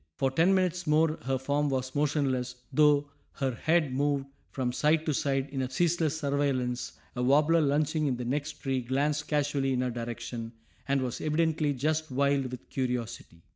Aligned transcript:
For 0.15 0.31
ten 0.31 0.55
minutes 0.55 0.87
more 0.87 1.19
her 1.25 1.37
form 1.37 1.69
was 1.69 1.93
motionless 1.93 2.55
though 2.73 3.11
her 3.33 3.51
head 3.51 3.93
moved 3.93 4.25
from 4.49 4.71
side 4.73 5.05
to 5.05 5.13
side 5.13 5.49
in 5.51 5.61
a 5.61 5.69
ceaseless 5.69 6.17
surveillance 6.19 6.93
a 7.15 7.21
warbler 7.21 7.61
lunching 7.61 8.07
in 8.07 8.17
the 8.17 8.25
next 8.25 8.53
tree 8.53 8.81
glanced 8.81 9.27
casually 9.27 9.73
in 9.73 9.81
her 9.81 9.91
direction, 9.91 10.53
and 10.87 11.03
was 11.03 11.21
evidently 11.21 11.73
just 11.75 12.09
wild 12.09 12.49
with 12.51 12.67
curiosity. 12.71 13.43